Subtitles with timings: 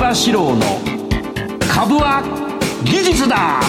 [0.00, 0.62] 場志郎の
[1.70, 2.22] 株は
[2.84, 3.60] 技術だ。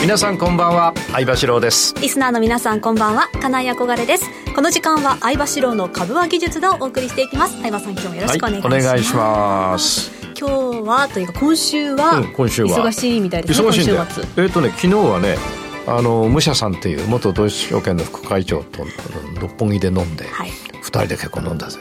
[0.00, 0.94] 皆さんこんばんは。
[1.10, 1.96] 相場志郎です。
[2.00, 3.28] リスナーの皆さんこんばんは。
[3.42, 4.30] 金井憧れです。
[4.54, 7.60] この時間は相場志郎の株は技術だをお送りしていきます。
[7.60, 10.12] 相場さん今日もよろしくお願いします、はい、お願いします。
[10.38, 12.86] 今日はというか今週は、うん、今週は。
[12.86, 14.00] 忙しいみたいですね忙しいんだよ。
[14.00, 15.38] えっ、ー、とね昨日はね
[15.88, 18.86] あの武者さんっていう元ドイツ証券の副会長と
[19.40, 21.80] 六本木で飲んで、はい、2人で結構飲んだぜ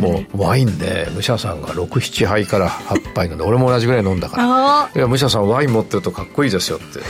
[0.00, 7.00] もうワインで武者さんが67杯から8杯飲んで俺も同じぐらい飲んだから「いや武者さんワイン持ってるとかっこいいですよ」って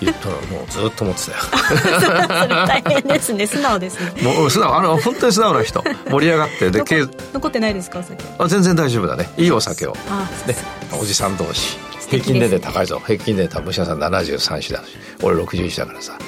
[0.00, 2.66] 言ったらもうずっと思ってたよ。
[2.66, 3.46] 大変ですね。
[3.46, 4.22] 素直ですね。
[4.22, 4.74] もう素直。
[4.76, 5.82] あの本当に素直な人。
[6.10, 6.82] 盛り上がってで
[7.32, 8.24] 残ってないですかお酒？
[8.38, 9.28] あ全然大丈夫だね。
[9.36, 9.92] いいお酒を。
[9.92, 10.56] ね。
[11.00, 11.78] おじさん同士。
[12.08, 14.84] 平均年齢高いぞ平均年齢武者さん73歳だし。
[15.22, 16.18] 俺61だからさ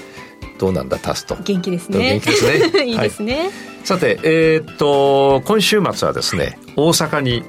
[0.59, 2.21] どうなんだ足すと元気ですね。
[2.21, 2.85] 元気ですね。
[2.87, 2.95] い。
[2.95, 3.51] いですね、はい、
[3.85, 7.43] さてえー、っと今週末はですね大阪に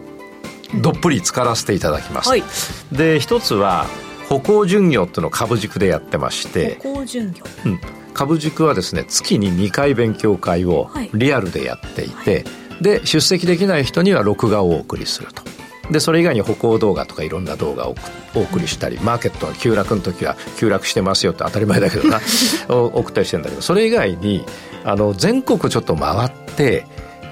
[0.81, 2.43] どっぷり浸からせていただきます、はい、
[2.91, 3.87] で一つは
[4.27, 6.79] 歩行巡業っていうのを株塾でやってまして。
[6.81, 7.79] 歩行巡業、うん、
[8.13, 12.39] 株塾はですね月に2回勉強会をリアルでやっていて、は
[12.79, 15.43] い、で出席できない人には録画をお送りすると
[15.91, 17.95] でそれ以外に歩行動画とかいろんな動画を
[18.35, 22.19] お送りしたりマーケットの急落の時は急落してますよって当たり前だけどな
[22.69, 24.45] 送ったりしてんだけどそれ以外に
[24.83, 26.85] あの全国ちょっと回って、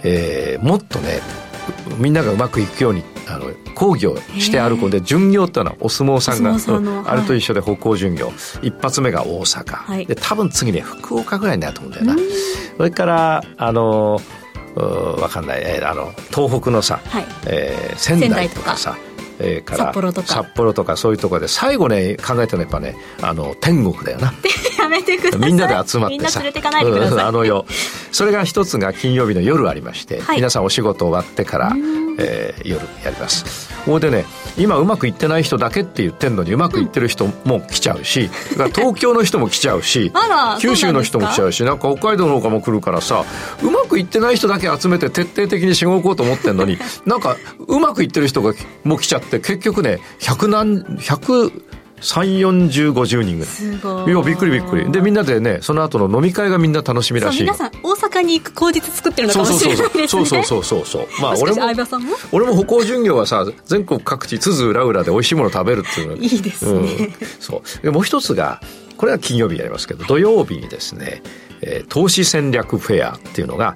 [0.03, 1.21] えー、もっとね
[1.97, 8.31] みんながうまくいくようにあの講義をして歩くんで巡業っていうのはお相撲さんがあれと一緒で歩行巡業、は
[8.61, 12.15] い、一発目が大阪、はい、で多分次ね福岡ぐらいになると思うんだよな。
[12.77, 14.19] それからあの
[14.75, 18.97] わかんない、えー、あの東北のさ、はい、えー、仙台とかさ
[19.39, 20.27] えー、から札幌とか。
[20.27, 24.33] 札幌とかそういうところで最後ね考えたのはやっぱねあの天国だよな。
[24.79, 25.39] やめてください。
[25.39, 26.41] みんなで集まってさ。
[27.25, 27.65] あのよ。
[28.11, 31.73] それが一つが金曜日の夜ありまして、はい、皆さんお仕事終わってから、
[32.19, 34.25] えー、夜やりますここでね
[34.57, 40.11] 今うまくいってない人だけって言ってんのにうまくいってる人も来ちゃうし、うん、東京の人も来ちゃうし
[40.59, 41.89] 九州の人も来ちゃうしなんか？
[41.93, 43.23] 北海道の方も来るからさ
[43.61, 47.35] うまくいってない人だけ集めて徹底的にしごこうと思ってんのになんか
[47.67, 48.53] うまくいってる人が
[48.83, 51.51] もう来ちゃって結局ね百何百
[52.03, 53.53] 3 4 0 50人ぐらい。
[53.53, 54.11] すごい。
[54.11, 54.91] いやびっくりびっくり。
[54.91, 57.41] でみんなでねその後の飲み会がみんな楽しみらしい。
[57.41, 60.07] 皆さん大阪に行く口実作ってるのかもしれないですね。
[60.07, 61.07] そうそうそうそうそう。
[61.21, 61.61] まあ俺も
[62.31, 67.81] 俺も歩行巡業はさ全国各地津々浦々で美味しいもの食べるっていうのいいですね、うん、そう。
[67.81, 68.61] でもう一つが
[68.97, 71.21] これは金曜日やりますけど土曜日にですね、
[71.61, 73.73] えー、投資戦略フェアっていうのが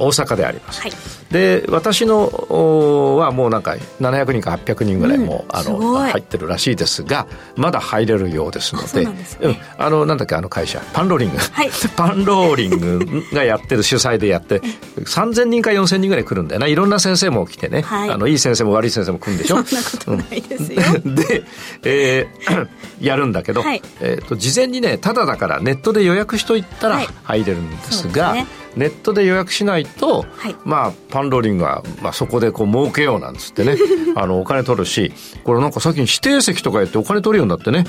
[0.00, 0.92] 大阪であります、はい、
[1.30, 10.80] で私のはもうなんか700人か800人ぐらいも、うん、あの入ってるらしいですがまだ入れるようですので、ね、うん、あのなんだっけあの会社。
[10.92, 14.60] パンローリング、はい、パンローリングがやってる主催でやって
[14.96, 16.66] 3000人か4000人ぐらい来るんだよな。
[16.66, 19.62] いろんな先生も来てね、はい、あのいい先生も悪い先生も来るんでしょ？
[19.62, 21.44] そんなことないですよ、うん、で、
[21.84, 22.68] えー、
[23.04, 28.46] やるんだけど、はい、えーと、事前にねただだからネットで予約しといたら入れるんですが、ね、
[28.76, 33.76] ネットで予約しないと、はい、まあパンローリングは、まあ、そこでこう儲けようなんつってね。
[34.16, 35.12] あのお金取るし
[35.44, 37.84] これなんかさっきに指定席とかやってお金取るようになってね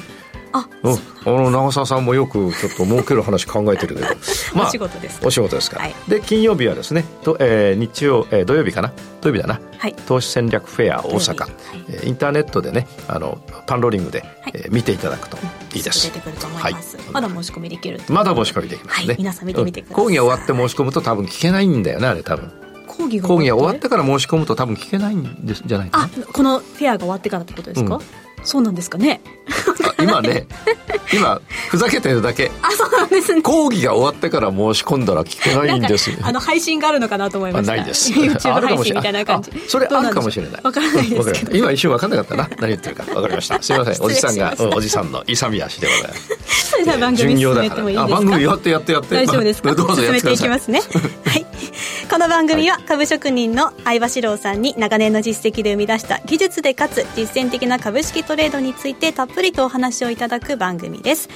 [0.51, 4.07] あ、うん、あの長澤さんもよくちょっと儲ける話考えてるけど、
[4.55, 8.91] まあ、お仕事ですお仕事ですから、はい、で金曜日はですねと、えー、日曜、えー、土曜日かな？
[9.21, 11.47] 土曜日だな、はい、投資戦略フェア大阪、は
[12.03, 15.37] い、インターネットでねあのパンローリングで、はい、えー、見ていただくと
[15.73, 22.51] いいです、出てくると思います、はい、まだ申し込みできるまだ申し込みできますね、はい、皆さん見てみてください、講義終わって申し込むと多分聞けないんだよねあれ多分。
[22.87, 23.87] 講義が終わって？
[23.87, 28.01] から申し込むと多分聞けないんですじゃないかなあこのフェアが終わってからってことですか、うん。
[28.43, 29.21] そうなんですかね
[30.01, 30.47] 今ね
[31.13, 32.51] 今ふざけてるだけ。
[32.61, 33.41] あそうなんですね。
[33.41, 37.75] 講義が終わってから申し込んだら聞けないんですあの配信があるのかなと思いました。
[37.75, 38.11] ないです。
[38.13, 39.51] YouTube 配信みたいな感じ。
[39.67, 40.61] それあるかもしれない。
[40.63, 41.57] わからないですけど。
[41.57, 42.49] 今一瞬わかんなかったな。
[42.59, 43.03] 何言ってるか。
[43.13, 43.61] わかりました。
[43.61, 43.95] すみません。
[44.05, 46.69] おじさんが、うん、おじさんの勇み足でございます。
[46.71, 48.07] それでは番組進めてもいいです。
[48.07, 49.15] か番組やってやってやって。
[49.15, 49.73] 大丈夫ですか？
[49.75, 50.81] どうぞ進めていきますね。
[51.25, 51.45] はい。
[52.09, 61.29] この番組は株職人の相場志郎さんに長年の実績で生み出した技術でかつ実践的な株式トレードについてたっぷりとお話をいただく番組です。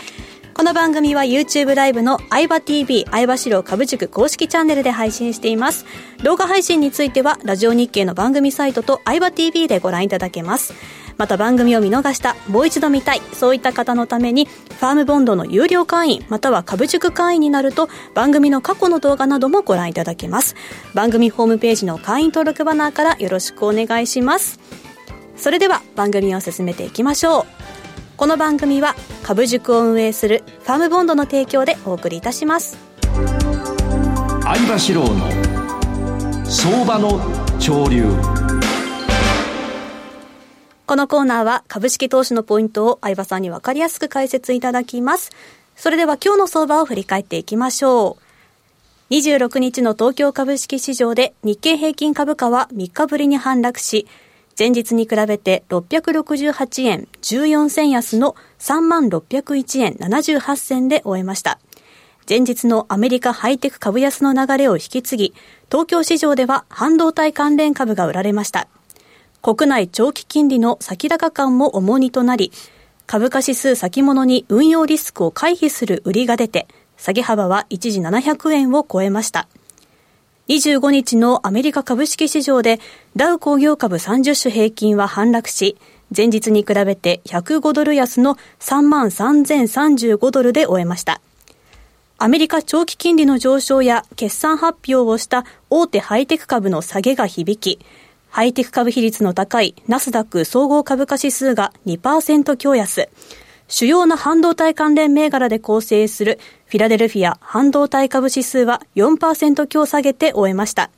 [0.53, 5.85] この番組は YouTube ライブの相場 TV 相場志郎株塾公式チャンネルで配信しています。
[6.23, 10.73] 動画配信についてはラジオ日経の番組サイトと相場 TV でご覧いただけます。
[11.17, 20.55] また番組を見逃した、もう一度見たい、そういった方のために、ファームボンドの有料会員、または株塾会員になると、番組の過去の動画などもご覧いただけます。
[20.93, 24.59] 番組ホームページの会員登録バナーからよろしくお願いします。
[25.35, 27.72] それでは番組を進めていきましょう。
[28.15, 32.77] この番組は株塾を運営するファームボンドの提供でお送りいたします。
[34.43, 37.19] 相場志郎の相場の
[37.59, 38.05] 潮流。
[40.85, 45.31] このコーナーは株式投資のポイントを相葉さんにわかりやすく解説いただきます。
[45.75, 48.17] それでは今日の相場を振り返っていきましょ
[49.09, 49.13] う。
[49.13, 54.07] 26日の東京株式市場で日経平均株価は3日ぶりに反落し、
[54.57, 61.59] 前日に比べて668円14銭安の3601円78銭で終えました。
[62.29, 65.33] 前日のアメリカハイテク株安の流れを引き継ぎ、
[65.69, 68.67] 東京市場では半導体関連株が売られました。
[69.41, 72.51] 国内長期金利の先高感も重荷となり、
[73.05, 79.49] 株価指数先物に運用リスクを回避する売りが出て、下げ幅は一時700円を超えました。
[80.49, 82.81] 25日のアメリカ株式市場で
[83.15, 85.77] ダウ工業株30種平均は反落し、
[86.15, 91.21] 前日に比べて105ドル安の3万3035ドルで終えました。
[92.17, 97.83] アメリカ長期金利の上昇や決算発表をした大手ハイテク株の下げが響き、
[98.29, 103.07] ハイテク株比率の高いナスダック総合株価指数が2%強安、
[103.75, 106.37] 主要な半導体関連銘柄で構成する
[106.67, 110.91] フィラデルフィア半導体株指数は4%強下げて終えました。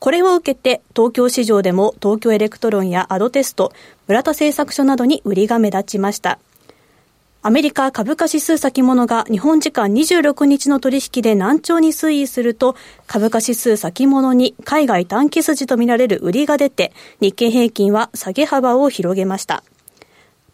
[0.00, 3.72] これを受けて東京市場でも東京エレクトロンやアドバンテスト、
[4.08, 6.40] 村田製作所などに売りが目立ちました。
[7.42, 12.74] アメリカ株価指数先物が日本時間26日の取引で難聴に推移すると、
[13.06, 19.62] 株価指数先物に海外短期筋とみられる売りが出て、日経平均は下げ幅を広げました。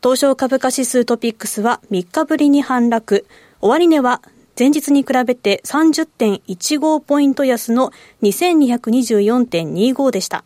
[0.02, 3.26] 東証株価指数トピックスは3日ぶりに反落、
[3.60, 4.22] 終値は
[4.58, 7.92] 前日に比べて30.15ポイント安の
[8.22, 10.44] 2224.25でした。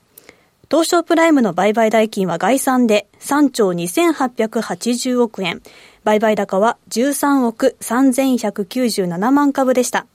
[0.69, 5.63] 東証プライムの売買代金は概算で3兆2880億円。
[6.03, 10.09] 売買高は13億3197万株でした。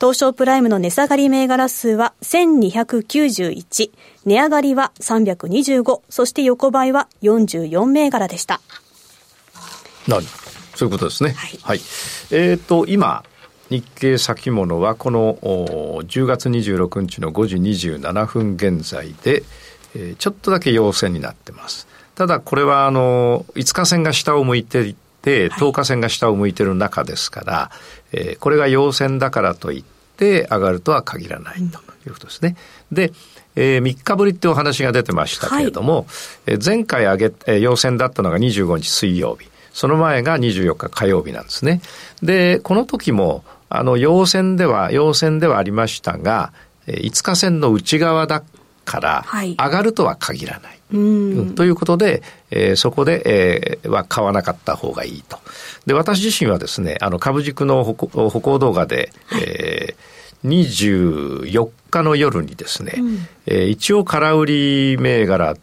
[0.00, 3.90] 東証プライムの値下がり銘柄数は1291、
[4.24, 8.62] 値上がりは325、そして横ばいは44銘柄でした。
[10.08, 10.24] なる
[10.74, 11.32] そういうことですね。
[11.32, 11.58] はい。
[11.62, 11.80] はい、
[12.30, 13.24] えっ、ー、と、今、
[13.68, 19.42] 日経先物はこの10月26日の5時27分現在で、
[19.94, 21.86] えー、ちょっとだけ陽線になってます。
[22.14, 27.70] ただこれはあの5日線が下を向いていて、10日線が下を向いてる中ですから、
[28.12, 29.84] えー、これが陽線だからといっ
[30.16, 32.56] て上がるとは限らないということですね。
[32.90, 33.12] うん、で、
[33.56, 36.06] えー、3日ぶりってお話が出てましたけれども、はい、
[36.46, 39.48] えー、前回上げ、えー、陽線だったのが25日水曜日。
[39.72, 41.80] その前が24日火曜日なんですね。
[42.22, 46.52] で、この時も、あの、陽線では、陽線ではありましたが、
[46.88, 48.42] 5日線の内側だ
[48.84, 50.79] から、上がるとは限らない。
[50.92, 55.38] うん、ということで、えー、そこで、えー、は買わなかった方がいいと。
[55.86, 65.56] で、私自身はですね、あの、株軸の歩行動画で、はい、えー、24日の夜にですね、うん、えー、一応空売り銘柄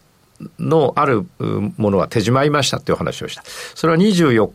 [0.59, 3.43] のあるものは手締まりましたっていう話をした。
[3.75, 4.51] それは24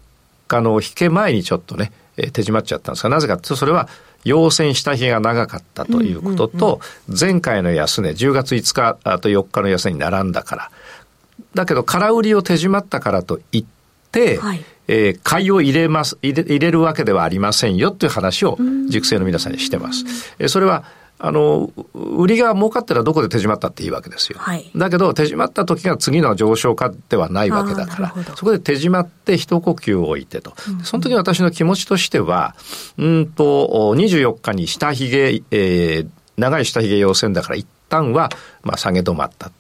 [0.49, 3.89] 日の引け前にちょっとね、えー、手締まっちゃったんですが、なぜかというと、それは
[4.25, 10.71] 陽線した日が長かったということと、前回の安値、10月5日と4日の安値に並んだから。
[11.55, 13.65] だけど、空売りを手締まったからといっ
[14.11, 18.59] て、はい、えー、買いを入れます、入れ入れるわけではありませんよという話を
[18.89, 20.35] 熟成の皆さんにしてます。
[20.39, 20.85] えー、それは、
[21.25, 24.41] あの、売りが儲かったらどこで手締まったっていいわけですよ。
[24.41, 30.53] はい、だけど、手締まった時が次の上昇かではないわけだから、そこで手締まって一呼吸を置いてと。
[30.83, 32.57] その時私の気持ちとしては、
[32.99, 38.31] うんと、24日に下髭、えー、長い下髭要線だから一旦は、
[38.65, 39.53] まあ、下げ止まった。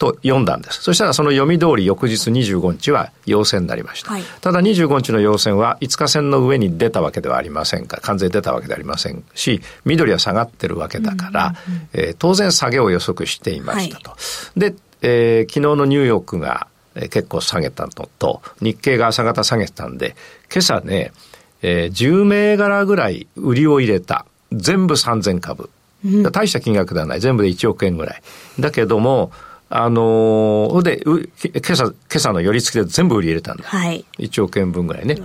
[0.00, 0.82] と読んだんです。
[0.82, 4.10] そしたらその読み通り翌日25日は陽線になりました。
[4.10, 14.12] はい、ただ25日の陽線は5日線の上に出たわけではありませんから、完全に出たわけではありませんし、緑は下がってるわけだから、うんうんうん、えー、当然下げを予測していましたと。
[14.12, 14.16] は
[14.56, 20.16] い、で、えー、昨日のニューヨークが結構下げたのと、日経が朝方下げたんで、
[20.50, 21.12] 今朝ね、
[21.60, 24.24] えー、10銘柄ぐらい売りを入れた。
[24.50, 25.68] 全部3000株。
[26.04, 27.20] うん、大した金額ではない。
[27.20, 28.22] 全部で1億円ぐらい。
[28.58, 29.30] だけども、
[29.72, 31.28] あのー、で、今
[31.70, 33.62] 朝、今朝の寄り付きで全部売り入れたんだ。
[33.62, 34.04] はい。
[34.18, 35.16] 1億円分ぐらいね。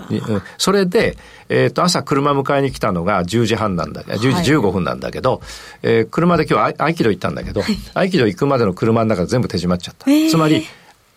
[0.59, 1.17] それで、
[1.49, 5.39] えっ、ー、と、朝車迎えに来たのが10時半なんだ、10時15分なんだけど、はい、
[5.81, 10.11] えー、車で今日合気道行ったんだけど、はい、合気道行くまでの車の中全部手締まっちゃった。
[10.11, 10.63] えー、つまり、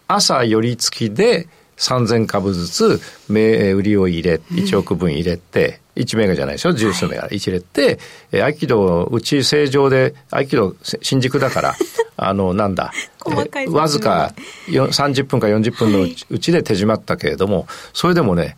[0.07, 7.99] 朝寄り付きで3000株ずつ、売りを入れ、1億分入れて、1銘柄じゃないでしょ、十数銘柄、1入れて、
[8.33, 11.75] え合気道、うち正常で、合気道、新宿だから、
[12.17, 12.93] あの、なんだ、
[13.27, 14.33] えわずか
[14.69, 18.57] 30分か40分のうちで手締まったけれども、それでもね、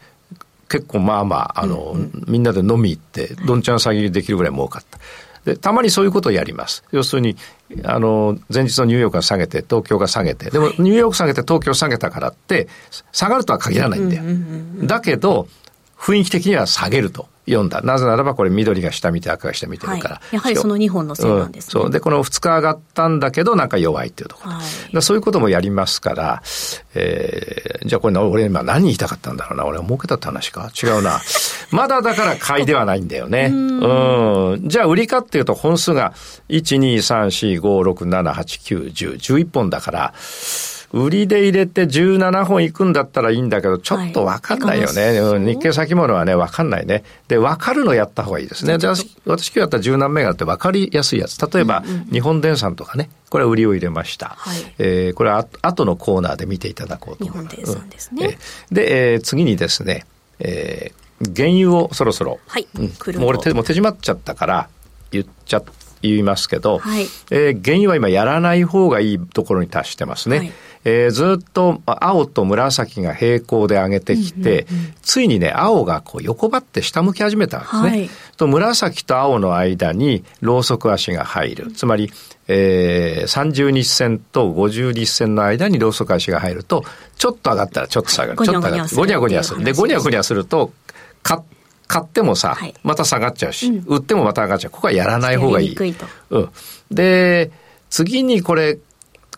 [0.68, 4.98] 結構まあまあ、あの、うんうん、みんなで飲み行って、どんちゃん詐欺できるぐらい儲かった。
[5.44, 6.84] で、たまにそういうことをやります。
[6.92, 7.36] 要するに、
[7.82, 12.68] あの、前日のニューヨークが下げて、東京が下げて、でも、ニューヨーク下げて東京下げたからって、
[13.10, 14.22] 下がるとは限らないんだよ。
[14.86, 15.48] だけど、
[16.00, 17.28] 雰囲気的には下げると。
[17.46, 17.80] 読んだ。
[17.82, 20.14] なぜならばこれ緑が下見て赤が下見てるから。
[20.16, 21.90] はい、やはりその2本のせいなんですね、うん、そう。
[21.90, 24.52] で、この2日上がったんだけどなんか弱いっていうところ。
[24.52, 26.42] はい、そういうこともやりますから、
[26.94, 29.66] えー、じゃあこれ俺今何言いたかったんだろうな。
[29.66, 31.20] 俺は儲けたって話か違うな。
[31.72, 33.50] まだだから買いではないんだよね。
[33.52, 34.60] うん。
[34.68, 36.14] じゃあ売りかっていうと本数が
[36.48, 40.14] 1、2、3、4、5、6、7、8、9、10、11本だから、
[40.92, 45.20] 売りで入れて17本いくんだったらいいんだけど、ちょっとわかんないよね。
[45.20, 47.04] はい、日経先物はね、わかんないね。
[47.28, 48.76] で、わかるのやった方がいいですね。
[48.78, 51.38] で私、私今日やった十何銘柄ってわかりやすいやつ。
[51.40, 54.34] 例えば、うんうん、日本電産とかね、これは売りを入れました。
[54.36, 57.56] はい、えー、これは後のコーナーで見ていただこうと思います。
[57.56, 58.38] 日本電産ですね。
[58.70, 60.06] うん、で、えー、次にですね、
[60.40, 64.68] えー、原油をそろそろ、はい、うん、もう俺手も手締まっちゃったから
[65.12, 65.62] 言っちゃ
[66.02, 70.38] 言いますけど、はい、えー、原油は今やらない方がいいところに達してますね。
[70.38, 70.52] はい
[70.84, 77.88] えー、ずっと青と紫が平行で上げてきて、うんうんうん、ついにね、青がこう横ばって下向き始めたんですね。
[77.88, 81.72] はい、と紫と青の間にロウソク足が入る。
[81.72, 82.10] つまり、
[82.48, 86.84] えー、30日線と50日線の間にロウソク足が入ると、
[87.16, 88.38] ちょっと上がったらちょっと下がる。
[88.38, 88.96] ちょっと上がる。
[88.96, 89.62] ゴニャゴニャする。
[89.62, 90.72] で、ゴニャゴニャすると、
[91.22, 91.38] 買
[91.86, 94.70] 買ってもさ、はい、また下がっちゃうし、うん、売ってもまた上がっちゃう。
[94.70, 95.72] ここはやらない方がいい。
[95.72, 95.94] い
[96.30, 96.50] うん。
[96.90, 97.50] で、
[97.90, 98.78] 次にこれ、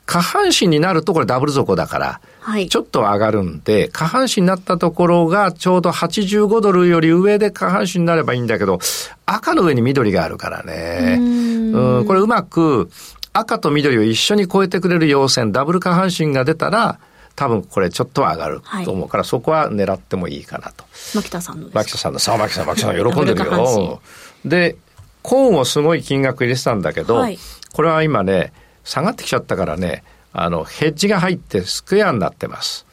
[0.07, 8.79] 下半身になるとこれダブル底だから、はい、ちょっと上がるんで、下半身になったところがちょうど85ドルより上で下半身になればいいんだけど、
[9.27, 11.19] 赤の上に緑があるからね。
[11.21, 12.07] うん。
[12.07, 12.91] これうまく
[13.33, 16.99] 赤と緑を一緒に超えてくれる陽線、ダブル下半身が出たら、
[17.35, 20.85] 多分これちょっとは上がると思うから、はい、そこは狙ってもいいかなと。
[21.15, 24.03] 牧田さんの牧田さんの、さあ牧田さん、牧田さん喜んでるよ。
[24.45, 24.77] で、
[25.23, 27.39] コーンをすごい金額入れてたんだけど、はい、
[27.73, 28.53] これは今ね、
[28.85, 32.87] 下がってきちゃったからね、あの、ヘッジが入ってスクエアになってます。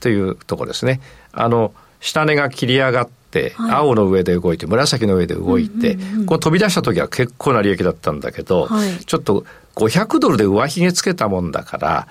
[0.00, 1.00] というとこですね。
[1.32, 12.08] あの、下値が切り上がって、はい、青の上で動いて、紫の上で動いて、うんうんうん、こう飛び出した時は結構な利益だったんだけど、はい、ちょっと500ドルで上髭つけたもんだから、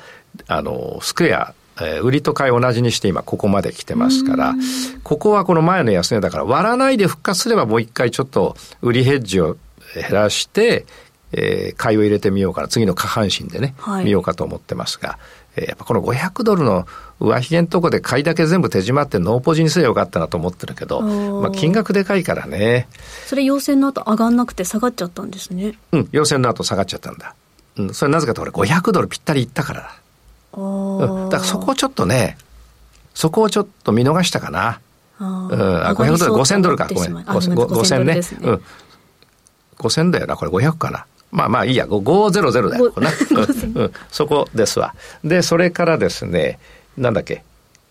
[0.47, 4.55] あの、スクエア、えー、売りと買い同じにして今ここまで来てますから、
[5.03, 9.57] ここはこの前の安値だから割らないで復活すればもう一回ちょっと売りヘッジを
[9.93, 10.85] 減らして、
[11.33, 15.17] えー、買いを入れてみようかな、次の下半身でね、はい、見ようかと思ってますが、
[15.55, 16.87] えー、やっぱこの500ドルの
[17.19, 22.87] 上髭のとこで買いだけ全部手締まってノーポジにすればよかったなと思ってるけど、まあ金額でかいからね。
[23.25, 25.77] それ陽線の後上がんなくて下がっちゃったんですね。
[25.91, 27.35] うん、陽線の後下がっちゃったんだ。
[27.77, 29.95] うん、それなぜかと俺500ドルぴったりいったからだ。
[30.53, 32.37] うん、だからそこをちょっとね、
[33.13, 34.79] そこをちょっと見逃したかな。
[35.19, 36.89] うん、あ、500ドル、5000ドルか。
[36.91, 37.15] ごめん。
[37.15, 38.21] 5000ね。
[38.41, 38.61] うん。
[39.77, 41.05] 5000だよな、これ500かな。
[41.31, 42.93] まあまあいいや、500だよ、
[43.75, 44.93] うん、そこですわ。
[45.23, 46.59] で、それからですね、
[46.97, 47.43] なんだっけ、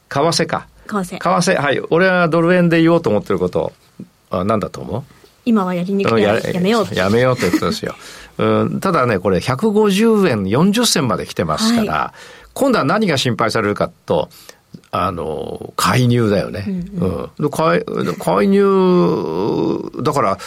[0.09, 0.66] 為替か。
[0.87, 1.18] 為替。
[1.18, 1.80] 為替、はい。
[1.90, 3.73] 俺はドル円で言おうと思ってること、
[4.30, 5.02] あなんだと思う？
[5.47, 6.94] 今はやりにくいややめよう。
[6.94, 7.94] やめようということですよ。
[8.38, 12.18] うん、ただね、これ150円40銭まで来てますから、はい、
[12.52, 14.28] 今度は何が心配されるかと、
[14.92, 16.64] あの、介入だよね。
[16.99, 17.85] うん、うん、介
[18.18, 20.38] 介入、だから、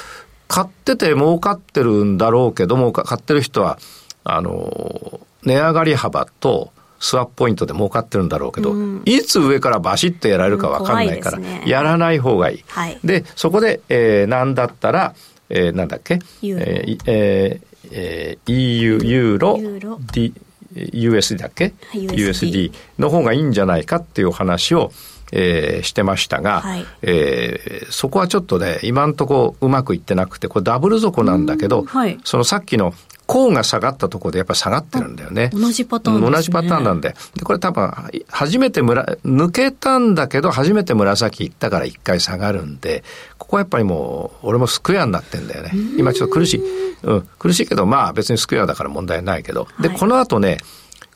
[0.53, 3.79] 買ってて儲かってるんだろうけども、買ってる人は、
[4.23, 12.63] あの、値上がり幅と、スワップポイントで儲かってるんだろうけど、うん、いつ上からバシッとやられるか分かんないから、ね、やらない方がいい。
[12.67, 15.15] はい、で、そこで、えー、なんだったら、
[15.49, 16.19] えー、なんだっけ？
[16.43, 19.99] えー、えー、えー、EU、ユーロ、ユーロ。
[20.13, 20.33] D、
[20.75, 24.91] USD だっけ、はい、USD の方がいいんじゃないかっていう話を、
[25.35, 32.93] えー、してましたが、はい、えー、そこはちょっとね、今んとこうまくいってなくて、これダブル底なんだけど、はい、そのさっきの
[33.25, 35.49] コーンが下がったところでやっぱり下がってるんだよね。
[35.53, 37.15] 同じパターン、ね、同じパターンなんで。
[37.35, 37.91] で、これ多分、
[38.29, 43.03] 初めてむら、抜けたんだけど、初めて紫行ったから一回下がるんで、
[43.39, 45.71] ここはやっぱりもう、俺もスクエアになってんだよね。
[45.97, 46.63] 今ちょっと苦しい。
[47.03, 49.67] うん、苦しいけど、まあ別にスクエアだから問題ないけど。
[49.79, 50.59] で、この後ね、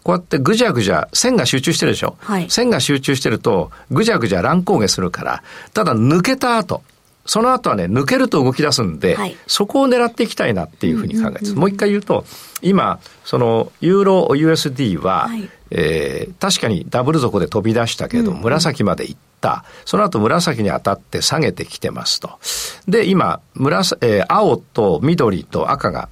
[0.08, 2.16] こうやってぐじゃぐじゃ、線が集中してるでしょ？
[2.20, 6.82] はい、線が集中してると、ぐじゃぐじゃ乱高下するから、ただ抜けた後、
[7.26, 11.56] その後はね、抜けると動き出すんで、はい、そこを狙っていきたいなっていうふうに考えてます。
[11.56, 12.24] もう一回言うと、
[12.62, 19.66] 今、その、ユーロ USD は、はい、えー、確かにダブル底で飛び出したけど、紫まで行った。
[19.84, 22.40] その後紫に当たって下げてきてますと。
[22.88, 26.08] で、今、紫、えー、青と緑と赤が、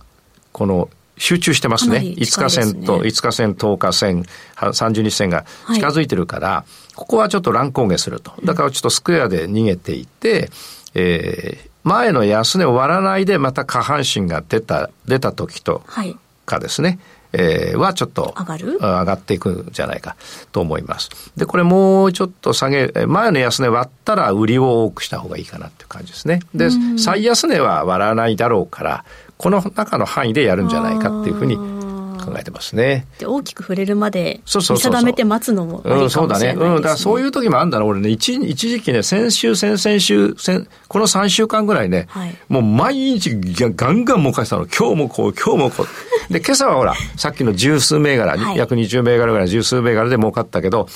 [0.52, 2.00] この集中してますね。
[2.00, 8.34] 5日線と、5日線、10日線、30日線が近づいてるから、はい、ここはちょっと乱高下すると。
[8.44, 10.50] だからちょっとスクエアで逃げていて、
[10.94, 15.84] えー、前の安値を割らないでまた下半身が出た、出た時と
[16.46, 16.90] かですね。
[16.90, 17.00] はい
[17.38, 18.78] えー、はちょっと上がる？
[18.78, 20.16] 上がっていくんじゃないか
[20.54, 21.10] と思います。
[21.36, 26.40] で、これもうちょっと下げ、前の安値割ったら売りを多くした方がいいかなっていう感じですね。
[26.54, 29.06] で、最安値は割らないだろうから、
[29.38, 31.58] この中の範囲でやるんじゃないかっていうふうに
[32.26, 33.06] 考えてますね。
[33.20, 36.52] で大きく触れるまで見定めて待つのもありかもしれないですね。
[36.52, 36.76] うん、そうだね。
[36.76, 37.86] うん、だからそういう時もあるんだな。
[37.86, 44.66] 俺ね、一一時期ね、先週、先々週、先この3週間ぐらいね、はい、もう毎日ガンガン儲かしたの。
[44.66, 45.86] 今日もこう、今日もこ
[46.30, 46.34] う。
[46.34, 50.88] で、今朝はほら、 さっきの十数銘柄、はい、約20銘柄ぐらい十数銘柄で儲かったけど、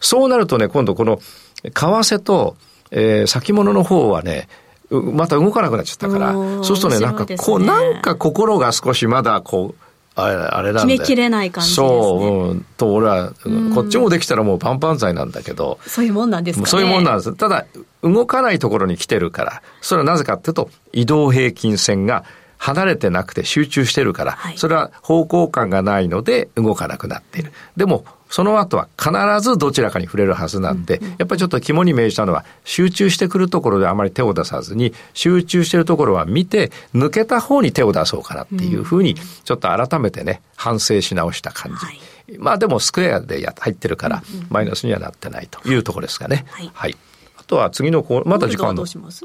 [0.00, 1.20] そうなるとね、今度この、
[1.62, 2.56] 為替と、
[2.90, 4.48] えー、先物の方はね、
[4.90, 9.84] また動かなくなっちゃったから、そうするとね、なんかこう、なんか心が少しまだこう、
[10.16, 11.88] あれあれなんで決めきれない感じですね。
[11.88, 13.32] そう、うん、と俺は、
[13.74, 15.78] こっちもできたらもうパンパン剤なんだけど。
[15.86, 17.32] そういうもんなんですか、ね、そういうもんなんです。
[17.34, 17.66] ただ、
[18.02, 22.24] 動かないところに来てるから、それはなぜかっていうと、移動平均線が
[22.58, 27.52] 離れてなくて集中してるから、はい、それは方向感がないので動かなくなっている。
[27.76, 29.10] でも、その後は必
[29.40, 41.84] ずどちらかに触れるはずなんで、うんうん、やっぱりちょっと肝に銘じたのは、集中してくるところであまり手を出さずに、集中してるところは見て、抜けた方に手を出そうかなっていうふうに、ちょっと改めてね、反省し直した感じ。
[41.84, 42.00] はい、
[42.38, 46.46] まあでもスクエアでや入ってるから、マイナスにはなってないというところですかね。
[46.50, 46.70] はい。
[46.72, 46.96] はい、
[47.36, 48.74] あとは次のこう、まだ時間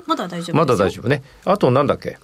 [0.07, 1.21] まだ大丈夫まだ大丈夫ね。
[1.45, 2.17] あとなんだっけ？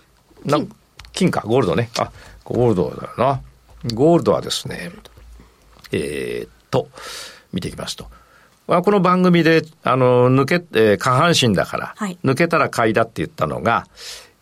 [0.45, 0.67] なん
[1.13, 1.89] 金か、ゴールドね。
[1.99, 2.11] あ、
[2.43, 3.41] ゴールドだよな。
[3.93, 4.91] ゴールドはですね、
[5.91, 6.89] えー、っと、
[7.53, 8.07] 見ていきますと。
[8.67, 13.85] この番組で、あの、抜け、えー、下半身だから、はい、抜けたら買いだって言ったのが、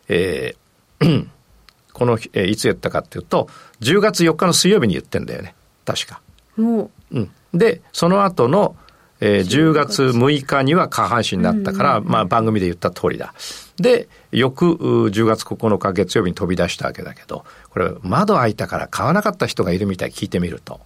[0.07, 1.27] えー、
[1.93, 3.49] この、えー、いつ言ったかっていうと、
[3.81, 5.55] 10月4日の水曜日に言ってんだよね。
[5.83, 6.21] 確か。
[6.57, 7.17] もう。
[7.17, 7.31] うん。
[7.53, 8.75] で、その後の、
[9.21, 13.33] えー、10月6日には下半身になったから、まあ番組で言った通りだ。
[13.77, 20.79] で、翌10月9日月曜日に飛び出したわけだけど、これ窓開いたから買わなかった人がいるみたい聞いてみると。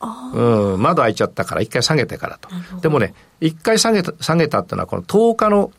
[0.00, 2.48] うん、窓開いちゃったから一回下げてからと。
[2.80, 5.72] でもね、一回下げた、下げたっていうのはこの10日の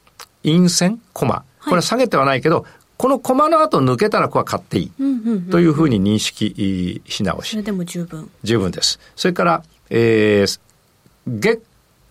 [0.43, 1.43] 陰線、コマ。
[1.63, 4.91] これは下げてはないけど、はい、このコマの後抜けたらここは買っていい。
[5.51, 7.51] というふうに認識し直し。
[7.51, 8.29] それでも十分。
[8.43, 8.99] 十分です。
[9.15, 10.59] それから、えー、
[11.27, 11.61] 月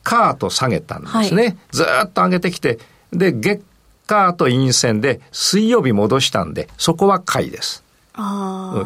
[0.02, 1.42] 火と下げたんですね。
[1.42, 2.78] はい、ずっと上げてきて、
[3.12, 3.62] で、月
[4.06, 7.84] 火と陰線で水曜日戻したんで、そこは買いです。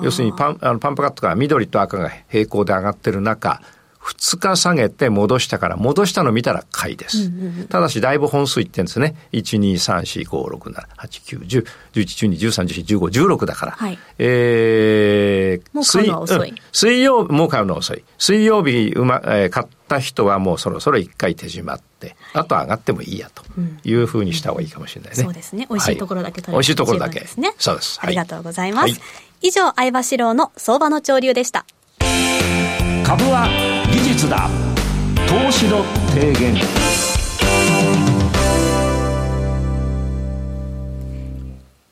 [0.03, 3.62] 要するにパンあのパンプカットが緑と赤が平行で上がってる中、
[4.03, 7.31] 2日下げて戻したから、戻したの見たら買いです。
[7.69, 9.15] ただし、だいぶ本数いってんですね。
[9.33, 13.73] 1、2、3、4、5、6、7、8、9、10、11、12、13、14、15、16だから。
[13.73, 16.53] はい、えー、もう買うのは遅い。
[16.53, 18.05] 水,、水曜日、もう買うのは遅い。
[18.19, 23.45] 水曜日、うま、えー、買った人はもうそろそろ一回手締まって、はい、あと上がってもいいやと
[23.85, 25.17] いうふうにした方がいいかもしれないね。
[25.19, 25.67] うん、そうですね。
[25.71, 27.21] 美味しいところだけ取れる、はい、美味しいところだけ。
[27.21, 27.55] ですね。
[27.59, 28.01] そうです。
[28.03, 29.01] ありがとうございます。
[29.43, 31.65] 以上、相場志郎の相場の潮流でした。
[33.05, 34.51] 株は技術だ
[35.29, 36.57] 投資の提言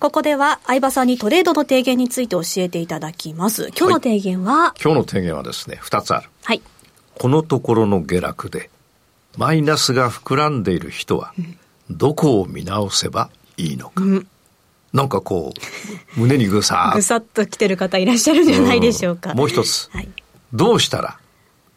[0.00, 3.68] ここでは相場さんにトレードの提言について教えていただきます。
[3.78, 6.28] 今日の提言は、はい、今日の提言はですね、二つある。
[6.42, 6.62] はい。
[7.16, 8.70] このところの下落で、
[9.36, 11.32] マイナスが膨らんでいる人は、
[11.90, 14.02] どこを見直せばいいのか。
[14.02, 14.26] うん
[14.92, 15.52] なんかこ
[16.16, 19.30] う、胸にぐさぐさっと来てる方いらっしゃるんじゃないでしょうか。
[19.30, 20.08] うもう一つ、はい、
[20.52, 21.20] どうしたら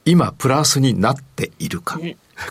[0.06, 2.00] 今プラスになっているか。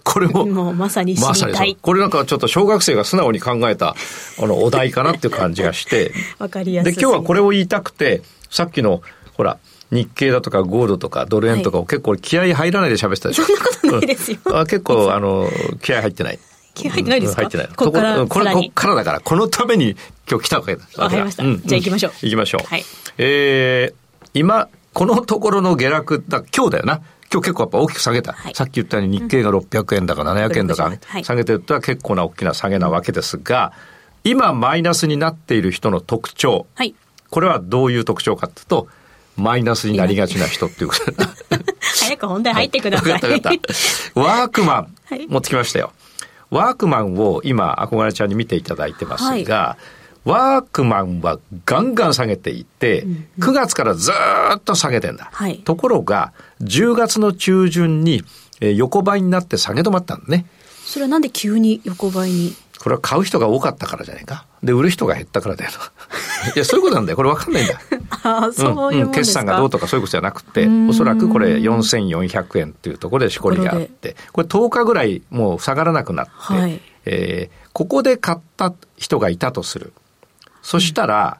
[0.04, 1.14] これも、もうまさに。
[1.18, 3.96] まさにこれなんかちょっと小学生が素直に考えた、
[4.40, 6.12] あの、お題かなっていう感じがして。
[6.38, 6.94] わかりやすい。
[6.94, 9.02] で、今日はこれを言いたくて、さっきの、
[9.34, 9.58] ほら、
[9.90, 13.44] 日経だとかゴールドとかドル円とかを結構気合入らないで喋ってたでしょ。
[13.44, 14.38] そんなことないですよ。
[14.46, 15.50] あ結構、あの、
[15.82, 16.38] 気合入ってない。
[16.74, 17.68] 気合入ってないですか、入ってない。
[17.68, 19.96] ここからこれ、こっからだから、このために
[20.30, 20.84] 今日来たわけだ。
[20.96, 21.44] わかりました。
[21.44, 22.12] うん、じゃあ行きましょう。
[22.22, 22.66] 行きましょう。
[22.66, 22.84] はい。
[23.18, 27.02] えー、今、このところの下落だ、今日だよな。
[27.32, 28.32] 今日結構やっぱ大きく下げた。
[28.32, 30.92] はい、さっき言ったように日経が600円だか700円だか、
[31.22, 33.72] 下げてるとは結構な大きな下げなわけですが、
[34.22, 36.66] 今マイナスになっている人の特徴。
[36.74, 36.94] はい、
[37.30, 38.88] これはどういう特徴かというと、
[39.36, 41.04] マイナスになりがちな人っていうこと。
[41.80, 43.12] 早く本題入ってください。
[43.12, 43.60] はい、
[44.14, 44.94] ワークマン、
[45.28, 45.92] 持ってきましたよ。
[46.50, 49.78] ワークマンを今、憧れちゃんに見ていただいてますが、
[50.24, 53.04] ワークマンはガンガン下げていて、
[53.40, 54.12] 9月からず
[54.54, 55.30] っと下げてんだ。
[55.32, 58.24] はい、ところが、10月の中旬に
[58.60, 60.46] 横ばいになって下げ止まったんだね。
[60.84, 62.54] それはなんで急に横ばいに？
[62.78, 64.44] これは買う人が多かったからじゃないか。
[64.62, 65.70] で、売る人が減ったからだよ。
[66.56, 67.16] いや、そういうことなんだよ。
[67.16, 67.80] これ分かんないんだ。
[68.24, 79.92] ああ、そういう、うん、決算がどうとかそういうことじゃなくて、おそらくこれ4400円っていうところでしこりがあって、これ10日ぐらいもう下がらなくなって、はい、えー、ここで買った人がいたとする。
[80.60, 81.38] そしたら、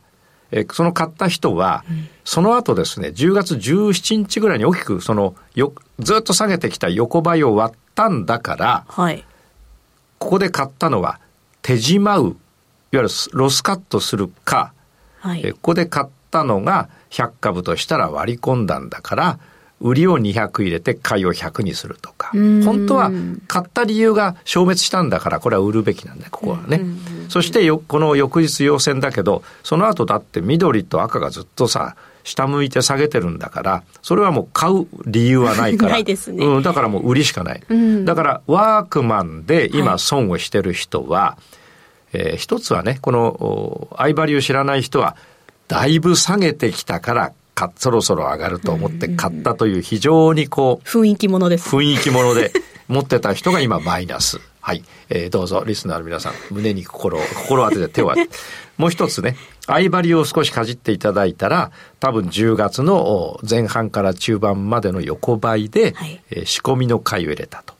[0.53, 1.85] えその買った人は、
[2.25, 9.25] その後ですね、10月17日ぐらいに大きく、その、よ、ずっと下げてきた横ばいを割ったんだから、はい、
[10.19, 11.19] ここで買ったのは、
[11.63, 12.35] 手じまう、いわ
[12.93, 14.73] ゆるロスカットするか、
[15.21, 19.39] はい、えここで買ったのが100株としたら割り込んだんだから、
[19.81, 22.31] 売りを200入れて買いを100にするとか。
[22.65, 23.11] 本当は
[23.49, 26.81] 買った理由が消滅したんだからこれは売るべきなんだよ、ここはね。
[27.29, 35.93] そしてよ、この翌日陽線だけど、その後だって緑と赤がずっとさ、下向いて下げてるんだから、それはもう買う理由はないから。
[35.93, 36.45] ないですね。
[36.45, 37.63] うん、だからもう売りしかない。
[37.69, 41.37] うん、だからワークマンで今損をしてる人は、は
[42.15, 45.17] い、えー、一つはね、このアイバリュー知らない人は、
[45.69, 51.75] だいぶ下げてきたからかそろそろ上がると思って買ったという非常にこう、雰囲気ものです。
[51.75, 52.53] 雰囲気もので
[52.89, 54.41] 持ってた人が今マイナス。
[54.63, 54.85] はい。
[55.09, 58.37] えー、どうぞ、リスナーの皆さん、胸に心を、心を当てて手を当てて。
[58.79, 67.75] もう一つね、相張りを少しかじっていただいたら、多分10月の前半から中盤までの横ばいで、はい、えー、仕込みの買いを入れたと。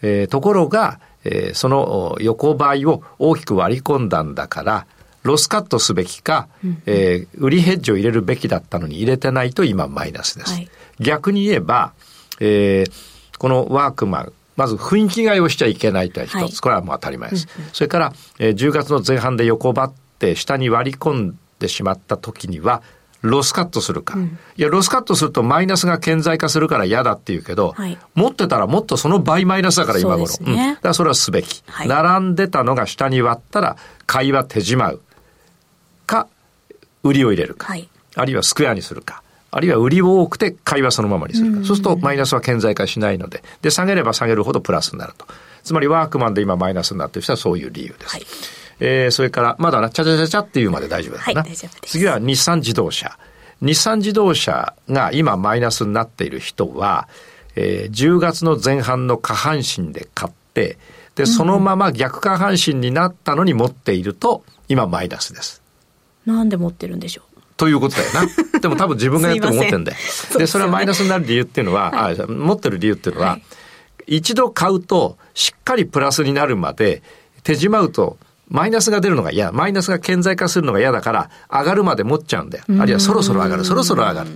[0.00, 4.86] えー、ところが、えー、その横ばいを大きく割り込んだんだから、
[5.22, 10.54] ロスカットすべきか、うん、えー、売りヘッジを入れるべきだったのに入れてないと今マイナスです。
[10.54, 11.92] はい、逆に言えば、
[12.40, 17.48] えー、このワークマン、まず雰囲気買いをしちゃいけないという一つ、はい、これはもう当たり前です。
[17.58, 22.82] うんうん、それから、えー、10月の前半で横ばって下に割り込んでしまった時には、
[23.22, 30.34] ロスカットするか、うん、いや、ロスカットするとマイナスが顕在化するから嫌だっていうけど、はい、持ってたらもっとその倍マイナスだから今頃。
[30.40, 35.00] うね、うん、だからそれはすべき、はい、並んでたのが下に割ったら、買いは手じまう。
[36.04, 36.26] か、
[37.04, 39.22] 売りを入れるか、はい、あるいはスクエアにするか、
[39.54, 41.58] あるいは売りを多くて買いはそのままにするか。
[41.58, 45.26] そうするとマイナスは顕在化しないので、で、下げれば下げるほどプラスになると。
[45.62, 48.08] つまりワークマンで今マイナスになっている人はそういう理由です。
[48.08, 48.26] はい、
[48.80, 51.42] えー、それから、まだな、ちゃちゃちゃちゃっていうまで大丈夫だな。
[51.42, 53.18] はい、次は日産自動車。
[53.60, 57.06] 日産自動車が今マイナスになっている人は、
[57.54, 60.78] えー、10月の前半の下半身で買って、
[61.14, 65.60] で、そのまま逆下半身になったのに持っていると、今マイナスです。
[66.24, 67.31] なんで持ってるんでしょう？
[67.56, 68.26] ということだよな。
[68.60, 69.98] でも多分自分がやっても持ってんだよ。
[70.38, 73.36] で、それはマイナスになる理由っていうのは、はい、あ持ってる理由っていうのは、は
[74.06, 77.02] い、一度買うとしっかりプラスになるまで
[77.42, 78.18] 手じまうと
[78.52, 82.64] マイナスが出るのが嫌、マイナスが顕在化するのが嫌だから、上がるまで持っちゃうんだよ。
[82.78, 84.30] あるいはそろそろ上がる、そろそろ上がる。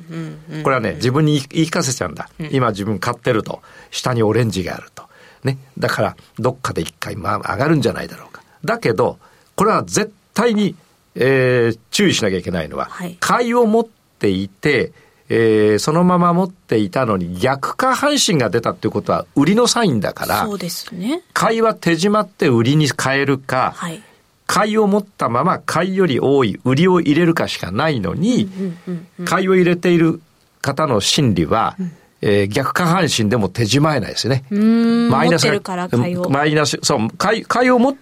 [0.62, 2.30] これはね、自分に言い聞かせちゃうんだ。
[2.50, 5.02] 今自分買ってると、下にオレンジがあると。
[5.44, 5.58] ね。
[5.78, 8.42] だから、どっかで一回、まあ、上がるんじゃないだろうか。
[8.64, 9.18] だけど、
[9.54, 10.76] これは絶対に
[11.16, 13.86] えー、注意しなきゃいけないのは、はい、買いを持っ
[14.18, 14.92] ていて、
[15.28, 21.22] えー、そのまま持っていたのに逆下半身が出たっていうことは売りのサインだから、そうですね。
[21.32, 24.02] 買いは手締まって売りに変えるか、はい、
[24.46, 28.48] 買いを持ったまま買いより多い売りを入れるかしかないのに、
[29.24, 30.20] 買いを入れている
[30.60, 31.92] 方の心理は、うん。
[32.22, 34.44] えー、逆下半身でも手締まえないですね。
[34.50, 35.46] マイナス
[36.30, 37.96] マイナス、そう、買い、買いをも、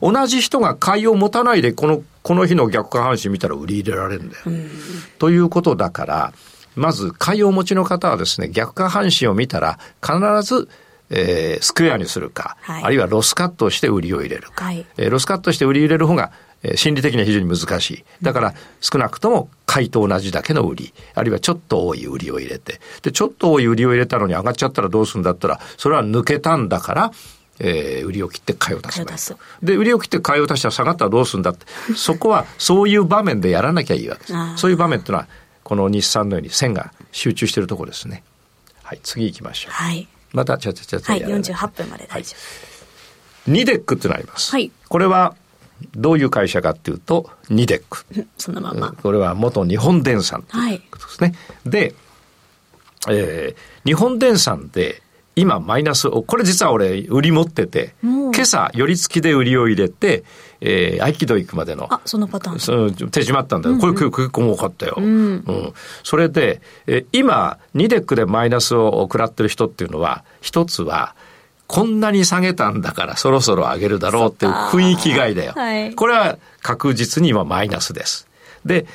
[0.00, 4.44] 同じ人が買いを持たないでこのこの日の逆下半身見たら売り入れられるんだよ。
[5.18, 6.34] ということだから、
[6.76, 10.68] まず買いをお持ちの方はですね、逆下半身を見たら必ず
[11.10, 18.04] えー、スクエアにするか、はい、あるいはロスカットをして売りを入れるか、はい、えー、ロスカットして売り入れる方が、えー、心理的には非常に難しい。
[18.20, 27.12] だから少なくとも買いと同じだけの売り、あるいはちょっと多い売りを入れて、で、ちょっと多い売りを入れたのに上がっちゃったらどうするんだったら、それは抜けたんだから、
[27.60, 31.66] えー、売りを切って買いを出すで、売りを切って買いを出したら下がったらどうするんだって、
[31.96, 34.34] そこはそういう場面でやらなきゃいいわけです。
[34.56, 35.28] そういう場面っていうのは、
[35.64, 38.22] この日産のように線が集中しているところですね。
[38.82, 39.72] はい、次行きましょう。
[39.72, 40.08] はい。
[40.32, 41.12] また、ちゃちゃちゃちゃ。
[41.12, 43.50] はい、48分まで大丈夫。
[43.50, 44.50] はい、ニデックってのあります。
[44.52, 44.70] はい。
[44.88, 45.34] これは、
[45.94, 48.04] どういう会社かっていうと、ニデック。
[48.36, 48.92] そのまま。
[48.92, 51.34] これは元日本電産ということですね。
[51.48, 51.94] はい、で、
[53.08, 55.02] えー、日本電産で、
[55.38, 60.24] 今マイナスを、これ実は俺売り持ってて、今朝寄り付きで売りを入れて、
[60.60, 61.86] えー、合気道行くまでの。
[61.92, 62.60] あ、そのパターン。
[62.60, 63.74] その手締まったんだよ。
[63.74, 64.94] うんうん、これ結構儲かったよ。
[64.98, 65.72] うん、うん、
[66.02, 71.14] それで、えー、今、ニデックでマイナスを食らってる人っていうのは、一つは、
[71.68, 75.52] こんなに下げたんだからそろそろ上げるだろうっていう雰囲気外だよ。
[75.54, 78.26] はい、これは確実に今マイナスです。
[78.64, 78.86] で、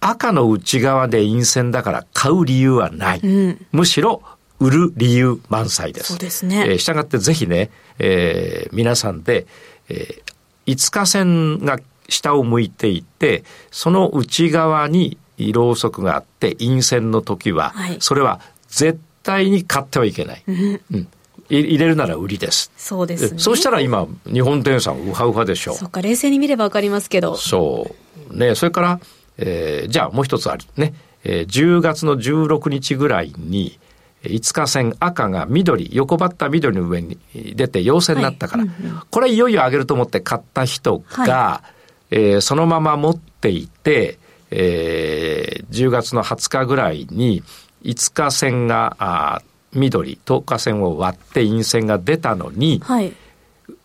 [0.00, 3.20] 赤の内側で陰線だから買う理由はない。
[3.22, 4.22] うん、むしろ
[4.60, 6.12] 売る理由満載です。
[6.12, 6.64] そうですね。
[6.68, 9.46] えー、したがってぜひね、えー、皆さんで、
[9.88, 20.42] えー、5日線が下を向いていて、その内側にろうそくがあって陰線の時は、はい、それは絶対に買ってはいけない。
[20.46, 21.08] うん、うん
[21.52, 22.70] 入れるなら売りです。
[22.76, 25.74] そうです、ね、そうしたら今、日本電産ウハウハでしょう。
[25.74, 27.36] そっか、冷静に見ればわかりますけど。
[27.36, 27.92] そ
[28.30, 29.00] ね、それから、
[29.36, 30.94] えー、じゃあもう一つあるね、
[31.24, 33.80] えー、10月の16日ぐらいに、
[34.24, 38.74] 5日線赤が緑、横ばった緑の上に出て陽線になったから、はい。
[38.82, 41.62] うんうん、これいよいよ上げると思って買った人が、は
[42.10, 44.18] い、えー、そのまま持っていて、
[44.50, 47.42] えー、10月の20日ぐらいに
[47.84, 53.12] 5日線があ緑、10日線を割って陰線が出たのに、はい、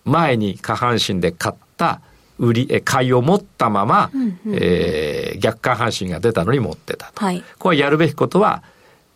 [0.04, 2.02] 前に下半身で買った
[2.38, 7.24] 売り、え買いを持ったまま、うんうん、えー、逆下半身が出たのに持ってたと。
[7.24, 8.64] はい、これやるべきことは、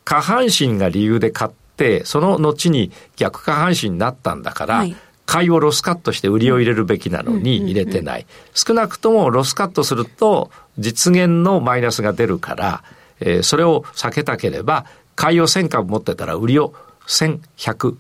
[0.10, 4.96] 下半身が理由で買って、その後に逆下半身になったんだから、はい、
[5.28, 8.26] 買いをロスカットして売りを入れるべきなのに入れてない。
[8.56, 12.84] 少なくともロスカットすると実現のマイナスが出るから、
[13.20, 16.74] えー、それを避けたければ、買いを1000株持ってたら売りを
[17.06, 17.96] 1100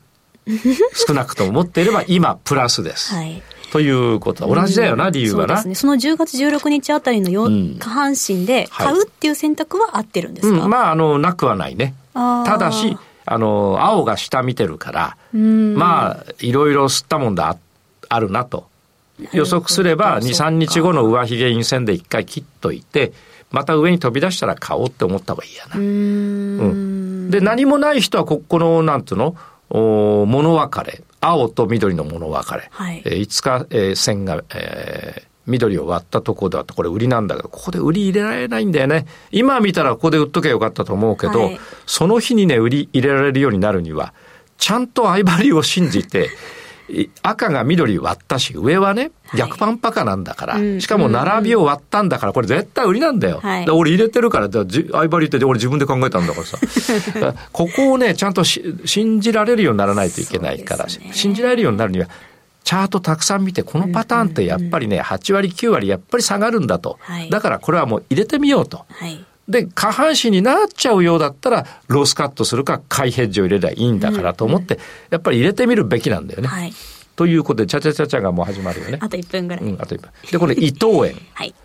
[1.08, 3.14] 少なくとも持っていれば今プラスです。
[3.14, 5.58] はいということ同じだよな、理由はな。
[5.58, 5.88] そうですね。
[5.88, 11.94] その10月16日あたりのよ、うん、下半身で買うっていう選択は合ってるんですか、うん、まあ、あの、なくはないね。
[12.14, 17.58] ただし、あの、青が下見てるから、まあ、いろいろ吸ったもんだ、
[18.10, 18.68] あるなと。
[19.34, 23.12] 予測すれば、2、3日後の上髭陰線で一回切っといて、
[23.52, 25.76] また上に飛び出したら買おうって思った方がいいやな。
[25.76, 29.36] うん,、で、何もない人は、ここの、なんていうの？
[29.70, 31.04] お物別れ。
[31.22, 32.70] 青と緑の物別れ。
[32.72, 39.06] はい、えー、5日、えー、線が、えー、緑を割ったところだとこれ売りなんだけど、ここで売り入れられないんだよね。
[39.32, 44.14] 今見たらここで売っとけばよかったと思うけど、はい、その日にね、売り入れられるようになるには、
[44.58, 46.30] ちゃんと相張りを信じて、
[47.22, 53.40] 赤が緑割ったし、上はね、逆パンパカなんだから、はい、しかも並びを割ったんだから、これ絶対売りなんだよ。
[53.42, 56.58] はい、俺入れてるから、相張りって俺自分で考えたんだからさ。
[57.52, 62.08] ここをね、ちゃんと信じられるようにならないといけないから、ね、信じられるようになるには、
[62.64, 66.98] チャートたくさん見て、このパターンってやっぱりね、8割、9割やっぱり下がるんだと。
[67.02, 68.86] はい、だからこれはもう入れてみようと。
[68.90, 76.48] はいで、下半身になっちゃうようだったら、ロスカットするか、買いヘッジを入れればいいんだからと思って、やっぱり入れてみるべきなんだよね。
[76.48, 76.74] はい、
[77.16, 79.00] ということで、ちゃちゃちゃちゃがもう始まるよね。
[79.02, 79.64] あと1分ぐらい。
[79.64, 80.10] うん、あと1分。
[80.32, 81.16] で、これ、伊藤園。
[81.34, 81.56] はい。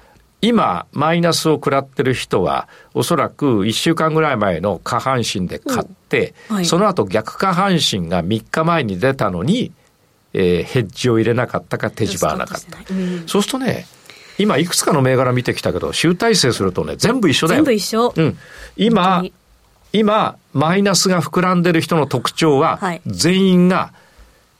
[0.40, 9.72] 今、マイナスを食らってる人は、おそらく1週間ぐらい前の下半身で買って、はい、その後逆下半身が3日前に出たのに、
[10.34, 12.78] えー、ヘッジを入れなかったか手締まわなかった。
[12.92, 13.86] うん、そうするとね、
[14.38, 17.58] 今いくつかの銘柄見てきたけど、集大成するとね、全部一緒だよ。
[17.58, 18.12] 全部一緒。
[18.16, 18.38] うん。
[18.76, 19.24] 今、
[19.92, 23.92] 今、マイナスが膨らんでる人の特徴は、はい、全員が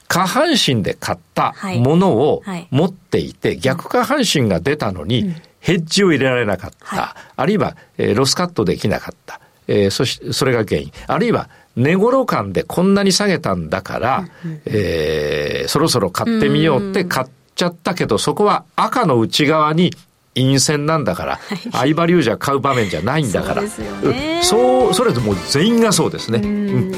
[0.07, 7.17] 下半身で買ったものを持っていて、はいはい、逆下半身が出たのに、ヘッジを入れられなかった。
[7.35, 9.41] あるいは、えー、ロスカットできなかった。
[9.67, 10.93] えー、そし、それが原因。
[11.07, 19.93] あるいは、値頃感でこんなに下げたんだから、うんうん、えー、そろそろ買ってみようって買っちゃったけど、そこは赤の内側に
[20.35, 21.41] 陰線なんだから、
[21.73, 23.55] 相場流じゃ買う場面じゃないんだから。
[23.55, 24.41] そうですよね。
[24.43, 26.41] そう、それでもう全員がそうですね。
[26.43, 26.93] うん。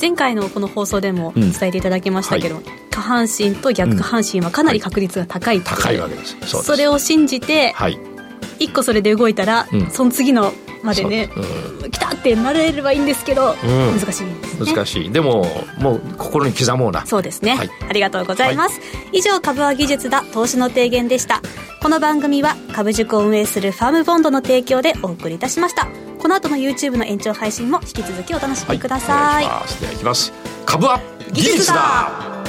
[0.00, 6.36] 前回のこの放送でも伝えていただきましたけど、うんはい、下半身と逆下半身はかなり確率が高い、はい、高いわけです。
[6.64, 7.96] それを信じて、はい、
[8.58, 11.30] 1個それで動いたら、うん、その次のまでね、
[11.82, 15.10] うん、来たってなれればいいんですけど、うん、難しいです、ね、難しい。
[15.10, 15.46] でも
[15.78, 17.06] もう心に刻もうな。
[17.06, 21.40] そうですね、はい、ありがとうございます、はい、以上株は技術だ投資の提言でした。
[21.80, 25.88] この番組は株塾を運営するファームボンドの提供でお送りいたしました。
[26.20, 30.32] この後の YouTube の延長配信も引き続きお楽しみください、はい、いではきます。
[30.64, 31.00] 株は
[31.32, 32.41] 技術だ